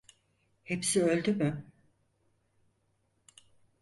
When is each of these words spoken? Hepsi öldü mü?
Hepsi 0.63 1.03
öldü 1.03 1.31
mü? 1.39 1.65